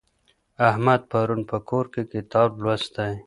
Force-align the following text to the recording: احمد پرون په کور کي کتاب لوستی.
احمد 0.69 1.01
پرون 1.11 1.41
په 1.49 1.57
کور 1.69 1.85
کي 1.93 2.01
کتاب 2.13 2.49
لوستی. 2.63 3.11